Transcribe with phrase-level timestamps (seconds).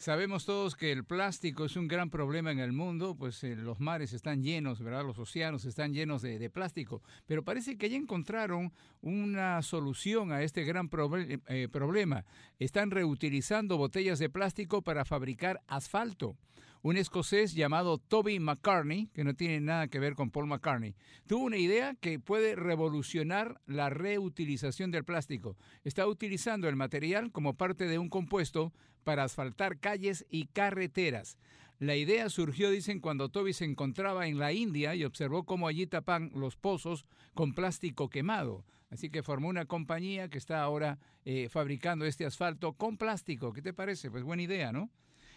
[0.00, 3.80] Sabemos todos que el plástico es un gran problema en el mundo, pues eh, los
[3.80, 5.04] mares están llenos, ¿verdad?
[5.04, 10.42] Los océanos están llenos de, de plástico, pero parece que ya encontraron una solución a
[10.42, 12.24] este gran proble- eh, problema.
[12.58, 16.34] Están reutilizando botellas de plástico para fabricar asfalto.
[16.82, 20.94] Un escocés llamado Toby McCartney, que no tiene nada que ver con Paul McCartney,
[21.26, 25.58] tuvo una idea que puede revolucionar la reutilización del plástico.
[25.84, 28.72] Está utilizando el material como parte de un compuesto
[29.04, 31.36] para asfaltar calles y carreteras.
[31.80, 35.86] La idea surgió, dicen, cuando Toby se encontraba en la India y observó cómo allí
[35.86, 38.64] tapan los pozos con plástico quemado.
[38.88, 43.52] Así que formó una compañía que está ahora eh, fabricando este asfalto con plástico.
[43.52, 44.10] ¿Qué te parece?
[44.10, 44.90] Pues buena idea, ¿no?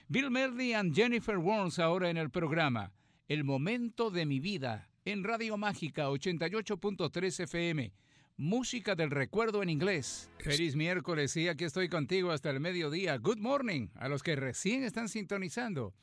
[0.10, 2.92] Bill Medley and Jennifer Warnes ahora en el programa
[3.30, 7.94] El momento de mi vida en Radio Mágica 88.3 FM.
[8.36, 10.30] Música del recuerdo en inglés.
[10.40, 13.18] Feliz miércoles y aquí estoy contigo hasta el mediodía.
[13.18, 15.94] Good morning a los que recién están sintonizando.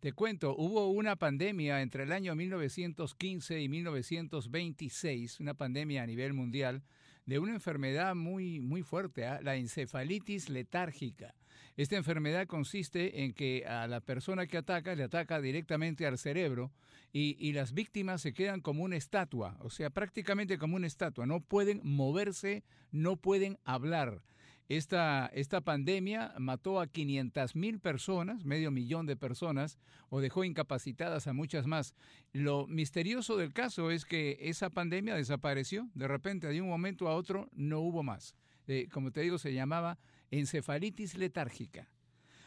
[0.00, 6.34] Te cuento, hubo una pandemia entre el año 1915 y 1926, una pandemia a nivel
[6.34, 6.82] mundial
[7.24, 9.40] de una enfermedad muy, muy fuerte, ¿ah?
[9.42, 11.34] la encefalitis letárgica.
[11.76, 16.72] Esta enfermedad consiste en que a la persona que ataca le ataca directamente al cerebro
[17.12, 21.26] y, y, las víctimas se quedan como una estatua, o sea, prácticamente como una estatua.
[21.26, 24.22] No pueden moverse, no pueden hablar.
[24.68, 31.26] Esta, esta pandemia mató a 500 mil personas, medio millón de personas, o dejó incapacitadas
[31.26, 31.94] a muchas más.
[32.32, 35.90] Lo misterioso del caso es que esa pandemia desapareció.
[35.94, 38.34] De repente, de un momento a otro, no hubo más.
[38.66, 39.98] Eh, como te digo, se llamaba
[40.30, 41.88] encefalitis letárgica.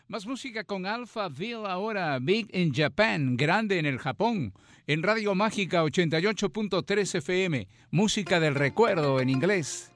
[0.08, 4.54] Más música con Alphaville ahora, Big in Japan, grande en el Japón.
[4.88, 9.92] En Radio Mágica 88.3 FM, música del recuerdo en inglés.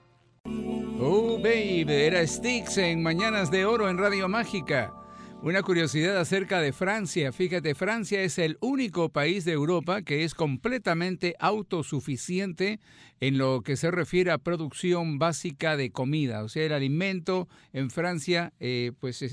[1.00, 4.94] Oh, baby, era Sticks en Mañanas de Oro en Radio Mágica.
[5.44, 7.32] Una curiosidad acerca de Francia.
[7.32, 12.80] Fíjate, Francia es el único país de Europa que es completamente autosuficiente
[13.20, 16.44] en lo que se refiere a producción básica de comida.
[16.44, 19.24] O sea, el alimento en Francia, eh, pues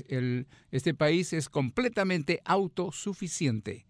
[0.71, 3.85] este país es completamente autosuficiente.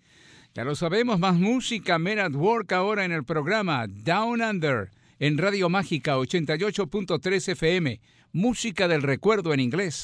[0.53, 5.37] Ya lo sabemos, más música, Men at Work ahora en el programa Down Under en
[5.37, 8.01] Radio Mágica 88.3 FM.
[8.33, 10.03] Música del recuerdo en inglés.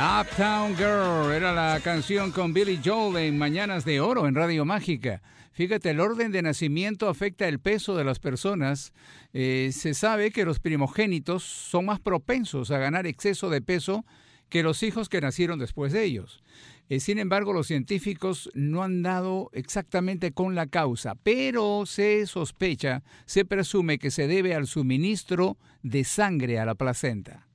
[0.00, 5.20] Uptown Girl era la canción con Billy Joel en Mañanas de Oro en Radio Mágica.
[5.52, 8.94] Fíjate, el orden de nacimiento afecta el peso de las personas.
[9.34, 14.06] Eh, se sabe que los primogénitos son más propensos a ganar exceso de peso
[14.48, 16.42] que los hijos que nacieron después de ellos.
[16.88, 23.02] Eh, sin embargo, los científicos no han dado exactamente con la causa, pero se sospecha,
[23.26, 27.48] se presume que se debe al suministro de sangre a la placenta.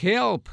[0.00, 0.46] Help,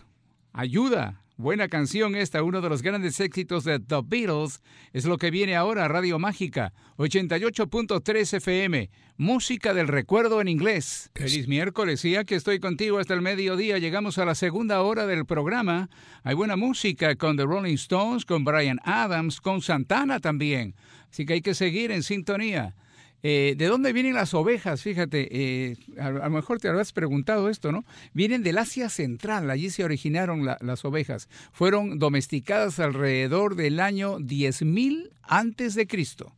[0.53, 1.19] ayuda.
[1.35, 4.61] Buena canción esta, uno de los grandes éxitos de The Beatles.
[4.93, 8.91] Es lo que viene ahora, Radio Mágica, 88.3 FM.
[9.17, 11.09] Música del recuerdo en inglés.
[11.15, 13.79] Feliz miércoles, y aquí estoy contigo hasta el mediodía.
[13.79, 15.89] Llegamos a la segunda hora del programa.
[16.23, 20.75] Hay buena música con The Rolling Stones, con Brian Adams, con Santana también.
[21.11, 22.75] Así que hay que seguir en sintonía.
[23.25, 24.81] Eh, ¿De dónde vienen las ovejas?
[24.83, 27.85] Fíjate, eh, a, lo mejor te habrás preguntado esto, ¿no?
[28.13, 31.29] Vienen del Asia Central, allí se originaron la, las ovejas.
[31.53, 36.35] Fueron domesticadas alrededor del año 10.000 antes de Cristo.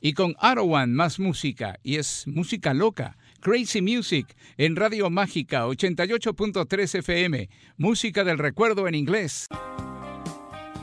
[0.00, 3.16] Y con Arawan más música, y es música loca.
[3.40, 9.46] Crazy Music en Radio Mágica 88.3 FM, música del recuerdo en inglés.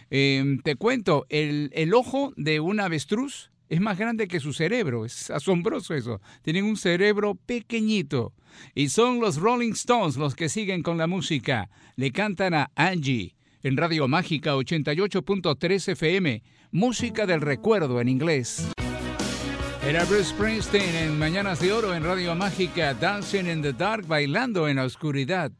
[0.09, 5.05] Em, te cuento, el, el ojo de un avestruz es más grande que su cerebro.
[5.05, 6.21] Es asombroso eso.
[6.43, 8.33] Tienen un cerebro pequeñito.
[8.75, 11.69] Y son los Rolling Stones los que siguen con la música.
[11.95, 16.43] Le cantan a Angie en Radio Mágica 88.3 FM.
[16.71, 18.67] Música del recuerdo en inglés.
[19.85, 24.69] Era Bruce Springsteen en Mañanas de Oro en Radio Mágica, Dancing in the Dark, bailando
[24.69, 25.51] en la oscuridad.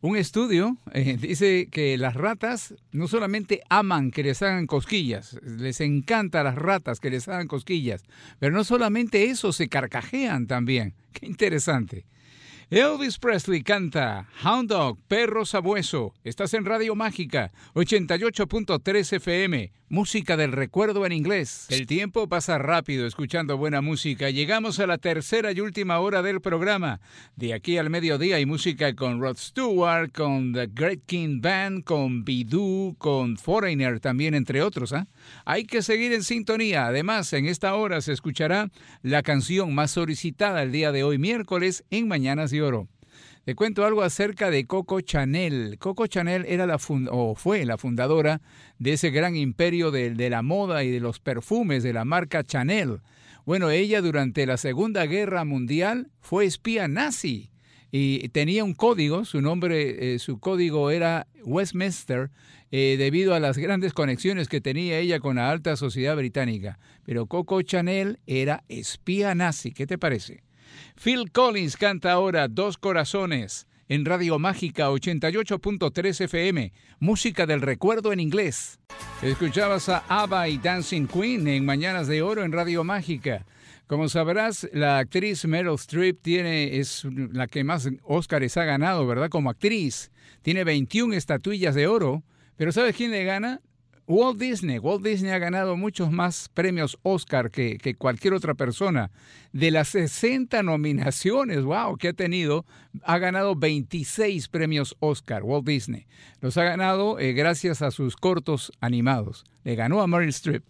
[0.00, 5.80] Un estudio eh, dice que las ratas no solamente aman que les hagan cosquillas, les
[5.80, 8.04] encanta a las ratas que les hagan cosquillas,
[8.38, 10.94] pero no solamente eso, se carcajean también.
[11.12, 12.06] Qué interesante.
[12.70, 16.14] Elvis Presley canta Hound Dog, Perro Sabueso.
[16.22, 19.72] Estás en Radio Mágica, 88.3 FM.
[19.90, 21.66] Música del recuerdo en inglés.
[21.70, 24.28] El tiempo pasa rápido escuchando buena música.
[24.28, 27.00] Llegamos a la tercera y última hora del programa.
[27.36, 32.22] De aquí al mediodía hay música con Rod Stewart, con The Great King Band, con
[32.22, 34.92] Bidoo, con Foreigner también, entre otros.
[34.92, 35.08] ¿ah?
[35.46, 36.86] Hay que seguir en sintonía.
[36.86, 38.68] Además, en esta hora se escuchará
[39.00, 42.88] la canción más solicitada el día de hoy, miércoles, en Mañanas de Oro.
[43.48, 45.78] Te cuento algo acerca de Coco Chanel.
[45.78, 46.78] Coco Chanel era la
[47.10, 48.42] o fue la fundadora
[48.78, 52.44] de ese gran imperio de, de la moda y de los perfumes de la marca
[52.44, 53.00] Chanel.
[53.46, 57.48] Bueno, ella durante la Segunda Guerra Mundial fue espía nazi
[57.90, 62.28] y tenía un código, su nombre, eh, su código era Westminster,
[62.70, 66.78] eh, debido a las grandes conexiones que tenía ella con la alta sociedad británica.
[67.02, 70.42] Pero Coco Chanel era espía nazi, ¿qué te parece?
[70.94, 78.20] Phil Collins canta ahora Dos Corazones en Radio Mágica 88.3 FM, música del recuerdo en
[78.20, 78.78] inglés.
[79.22, 83.46] Escuchabas a ABBA y Dancing Queen en Mañanas de Oro en Radio Mágica.
[83.86, 89.30] Como sabrás, la actriz Meryl Streep tiene, es la que más Óscares ha ganado, ¿verdad?
[89.30, 90.10] Como actriz.
[90.42, 92.22] Tiene 21 estatuillas de oro.
[92.56, 93.62] Pero ¿sabes quién le gana?
[94.08, 94.78] Walt Disney.
[94.78, 99.10] Walt Disney ha ganado muchos más premios Oscar que, que, cualquier otra persona.
[99.52, 102.64] De las 60 nominaciones, wow, que ha tenido,
[103.02, 106.06] ha ganado 26 premios Oscar, Walt Disney.
[106.40, 109.44] Los ha ganado eh, gracias a sus cortos animados.
[109.62, 110.64] Le ganó a Meryl Streep.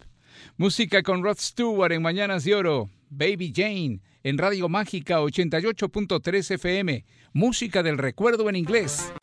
[0.57, 2.89] Música con Rod Stewart en Mañanas de Oro.
[3.09, 7.05] Baby Jane en Radio Mágica 88.3 FM.
[7.31, 9.13] Música del recuerdo en inglés.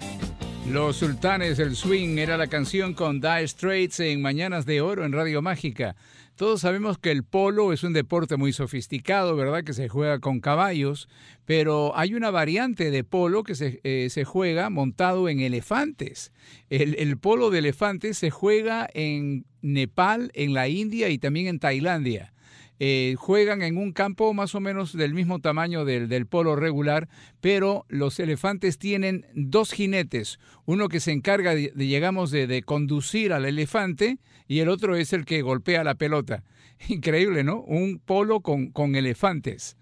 [0.70, 5.12] Los Sultanes del Swing era la canción con Dire Straits en Mañanas de Oro en
[5.12, 5.94] Radio Mágica.
[6.34, 9.64] Todos sabemos que el polo es un deporte muy sofisticado, ¿verdad?
[9.64, 11.08] Que se juega con caballos,
[11.44, 16.32] pero hay una variante de polo que se, eh, se juega montado en elefantes.
[16.68, 21.60] El, el, polo de elefantes se juega en Nepal, en la India y también en
[21.60, 22.34] Tailandia.
[22.78, 27.08] Eh, juegan en un campo más o menos del mismo tamaño del, del, polo regular,
[27.40, 32.62] pero los elefantes tienen dos jinetes, uno que se encarga, de, de llegamos, de, de,
[32.62, 36.44] conducir al elefante y el otro es el que golpea la pelota.
[36.88, 37.62] Increíble, ¿no?
[37.62, 39.76] Un polo con, con elefantes.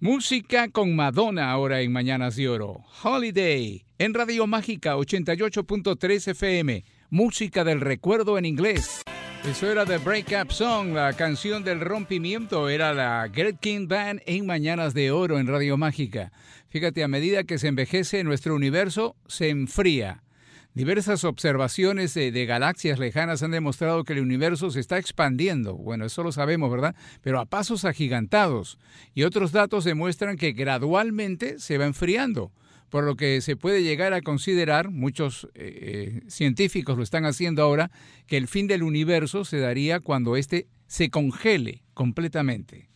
[0.00, 2.82] Música con Madonna ahora en Mañanas de Oro.
[3.02, 6.84] Holiday en Radio Mágica 88.3 FM.
[7.10, 9.04] Música del recuerdo en inglés.
[9.48, 12.70] Eso era The Breakup Song, la canción del rompimiento.
[12.70, 16.32] Era la Great King Band en Mañanas de Oro en Radio Mágica.
[16.70, 20.22] Fíjate, a medida que se envejece, nuestro universo se enfría.
[20.72, 25.74] Diversas observaciones de, de, galaxias lejanas han demostrado que el universo se está expandiendo.
[25.74, 26.96] Bueno, eso lo sabemos, ¿verdad?
[27.20, 28.78] Pero a pasos agigantados.
[29.12, 32.50] Y otros datos demuestran que gradualmente se va enfriando
[32.94, 37.90] por lo que se puede llegar a considerar, muchos eh, científicos lo están haciendo ahora,
[38.28, 42.88] que el fin del universo se daría cuando éste se congele completamente.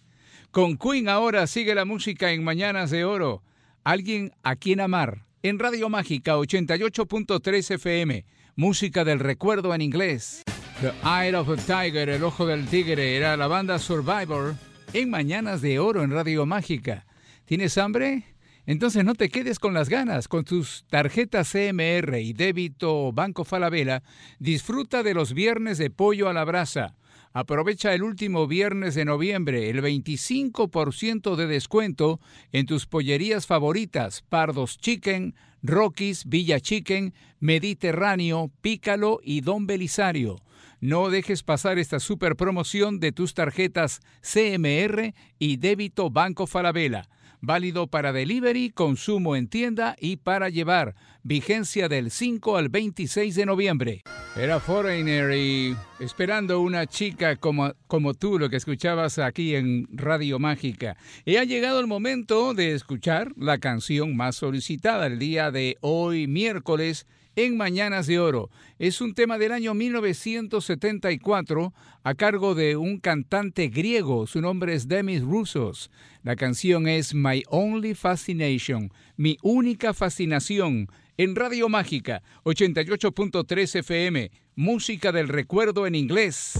[0.52, 3.42] Con Queen ahora sigue la música en Mañanas de Oro.
[3.82, 5.24] Alguien a quien amar.
[5.42, 8.24] En Radio Mágica 88.3 FM.
[8.54, 10.44] Música del recuerdo en inglés.
[10.80, 14.54] The Eye of the Tiger, el ojo del tigre, era la banda Survivor
[14.92, 17.04] en Mañanas de Oro en Radio Mágica.
[17.46, 18.37] ¿Tienes hambre?
[18.68, 20.28] Entonces no te quedes con las ganas.
[20.28, 24.02] Con tus tarjetas CMR y débito Banco Falabella,
[24.38, 26.94] disfruta de los viernes de pollo a la brasa.
[27.32, 32.20] Aprovecha el último viernes de noviembre el 25% de descuento
[32.52, 40.42] en tus pollerías favoritas, Pardos Chicken, Rockies, Villa Chicken, Mediterráneo, Pícalo y Don Belisario.
[40.78, 47.08] No dejes pasar esta super promoción de tus tarjetas CMR y débito Banco Falabella
[47.40, 50.94] válido para delivery, consumo en tienda y para llevar.
[51.22, 54.02] Vigencia del 5 al 26 de noviembre.
[54.36, 60.38] Era Foreigner y esperando una chica como, como tú, lo que escuchabas aquí en Radio
[60.38, 60.96] Mágica.
[61.24, 66.26] Y ha llegado el momento de escuchar la canción más solicitada el día de hoy,
[66.26, 68.50] miércoles en Mañanas de Oro.
[68.78, 74.26] Es un tema del año 1974 a cargo de un cantante griego.
[74.26, 75.90] Su nombre es Demis Roussos.
[76.22, 80.88] La canción es My Only Fascination, mi única fascinación,
[81.18, 86.54] en Radio Mágica 88.3 FM, música del recuerdo en inglés.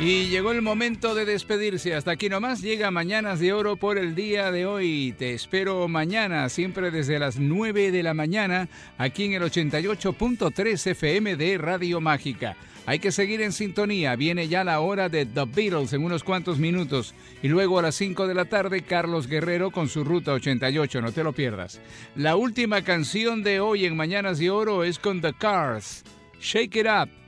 [0.00, 1.92] Y llegó el momento de despedirse.
[1.92, 5.12] Hasta aquí nomás llega Mañanas de Oro por el día de hoy.
[5.18, 11.34] Te espero mañana, siempre desde las 9 de la mañana, aquí en el 88.3 FM
[11.34, 12.56] de Radio Mágica.
[12.86, 14.14] Hay que seguir en sintonía.
[14.14, 17.12] Viene ya la hora de The Beatles en unos cuantos minutos.
[17.42, 21.02] Y luego a las 5 de la tarde, Carlos Guerrero con su Ruta 88.
[21.02, 21.80] No te lo pierdas.
[22.14, 26.04] La última canción de hoy en Mañanas de Oro es con The Cars.
[26.40, 27.27] Shake It Up